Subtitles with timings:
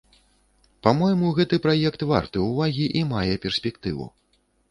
[0.87, 4.09] Па-мойму, гэты праект варты ўвагі і мае перспектыву.